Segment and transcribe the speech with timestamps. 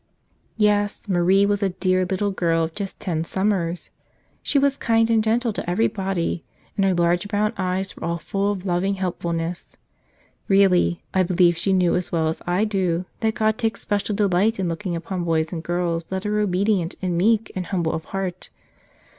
[0.59, 3.91] ES; MARIE was a dear little girl of just ten ^/ summers.
[4.41, 6.43] She was kind and gentle to every body,
[6.75, 9.77] and her large brown eyes were all full > of loving helpfulness.
[10.47, 14.57] Really, I believe she knew as well as I do that God takes special delight
[14.57, 18.05] in looking upon boys and girls that are obe¬ dient and meek and humble of
[18.05, 18.49] heart.